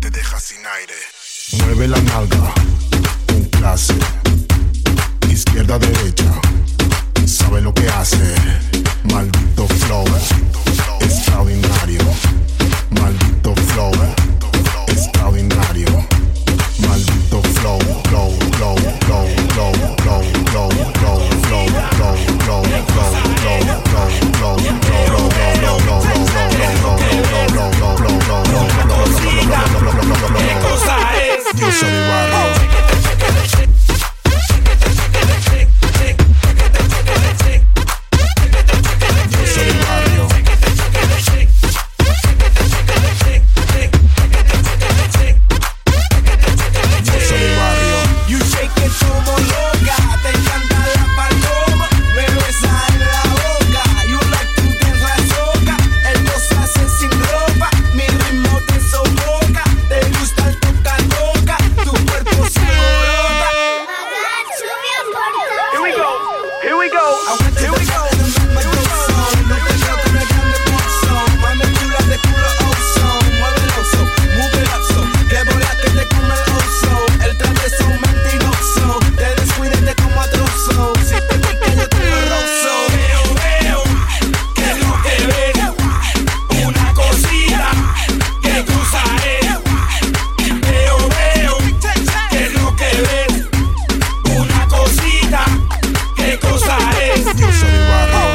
te 0.00 0.10
deja 0.10 0.40
sin 0.40 0.58
aire. 0.58 0.94
Mueve 1.64 1.86
la 1.86 2.00
nalga, 2.02 2.52
un 3.32 3.44
clase, 3.44 3.94
izquierda, 5.30 5.78
derecha, 5.78 6.40
sabe 7.24 7.60
lo 7.60 7.72
que 7.72 7.88
hace. 7.88 8.34
Still 97.16 97.52
sunny 97.52 97.78
right 97.78 98.33